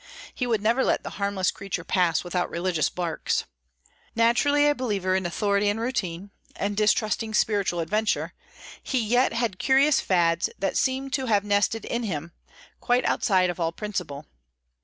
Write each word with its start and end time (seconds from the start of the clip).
He 0.33 0.47
would 0.47 0.63
never 0.63 0.83
let 0.83 1.03
the 1.03 1.11
harmless 1.21 1.51
creatures 1.51 1.85
pass 1.87 2.23
without 2.23 2.49
religious 2.49 2.89
barks. 2.89 3.45
Naturally 4.15 4.65
a 4.65 4.73
believer 4.73 5.15
in 5.15 5.27
authority 5.27 5.69
and 5.69 5.79
routine, 5.79 6.31
and 6.55 6.75
distrusting 6.75 7.35
spiritual 7.35 7.79
adventure, 7.81 8.33
he 8.81 8.97
yet 8.99 9.31
had 9.31 9.59
curious 9.59 9.99
fads 9.99 10.49
that 10.57 10.75
seemed 10.75 11.13
to 11.13 11.27
have 11.27 11.43
nested 11.45 11.85
in 11.85 12.01
him, 12.01 12.31
quite 12.79 13.05
outside 13.05 13.51
of 13.51 13.59
all 13.59 13.71
principle. 13.71 14.25